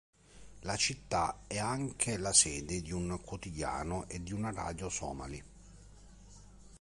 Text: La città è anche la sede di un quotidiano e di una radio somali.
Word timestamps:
La 0.61 0.75
città 0.77 1.41
è 1.45 1.59
anche 1.59 2.17
la 2.17 2.33
sede 2.33 2.81
di 2.81 2.91
un 2.91 3.19
quotidiano 3.23 4.09
e 4.09 4.23
di 4.23 4.33
una 4.33 4.49
radio 4.49 4.89
somali. 4.89 5.43